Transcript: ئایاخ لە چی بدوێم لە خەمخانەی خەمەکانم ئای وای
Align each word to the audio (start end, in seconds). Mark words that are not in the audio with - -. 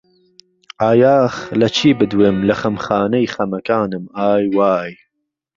ئایاخ 0.81 1.35
لە 1.59 1.67
چی 1.75 1.89
بدوێم 1.99 2.37
لە 2.49 2.55
خەمخانەی 2.61 3.31
خەمەکانم 3.33 4.03
ئای 4.19 4.45
وای 4.57 4.91